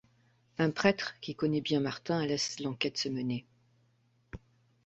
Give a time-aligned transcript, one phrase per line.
[0.57, 3.45] Un prêtre qui connaît bien Martin laisse l'enquête se mener.